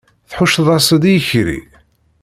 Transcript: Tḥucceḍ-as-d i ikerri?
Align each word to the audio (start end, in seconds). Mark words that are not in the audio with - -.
Tḥucceḍ-as-d 0.29 1.03
i 1.05 1.11
ikerri? 1.17 1.59